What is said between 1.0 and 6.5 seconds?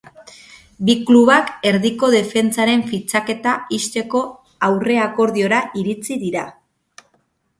klubak erdiko defentsaren fitxaketa ixteko aurre-akordiora iritsi dira.